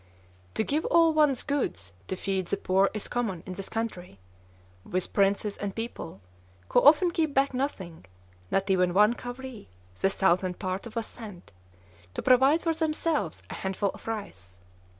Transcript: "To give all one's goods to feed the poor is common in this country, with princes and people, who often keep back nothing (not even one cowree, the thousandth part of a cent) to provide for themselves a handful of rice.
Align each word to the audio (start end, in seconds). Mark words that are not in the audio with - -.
"To 0.55 0.63
give 0.63 0.83
all 0.85 1.13
one's 1.13 1.43
goods 1.43 1.93
to 2.07 2.15
feed 2.15 2.47
the 2.47 2.57
poor 2.57 2.89
is 2.91 3.07
common 3.07 3.43
in 3.45 3.53
this 3.53 3.69
country, 3.69 4.19
with 4.83 5.13
princes 5.13 5.57
and 5.57 5.75
people, 5.75 6.21
who 6.69 6.81
often 6.81 7.11
keep 7.11 7.35
back 7.35 7.53
nothing 7.53 8.05
(not 8.49 8.67
even 8.71 8.95
one 8.95 9.13
cowree, 9.13 9.69
the 9.99 10.09
thousandth 10.09 10.57
part 10.57 10.87
of 10.87 10.97
a 10.97 11.03
cent) 11.03 11.51
to 12.15 12.23
provide 12.23 12.63
for 12.63 12.73
themselves 12.73 13.43
a 13.51 13.53
handful 13.53 13.91
of 13.91 14.07
rice. 14.07 14.57